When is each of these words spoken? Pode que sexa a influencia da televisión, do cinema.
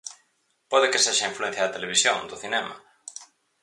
Pode 0.71 0.87
que 0.91 1.03
sexa 1.05 1.23
a 1.25 1.31
influencia 1.31 1.63
da 1.65 1.75
televisión, 1.75 2.17
do 2.29 2.39
cinema. 2.43 2.73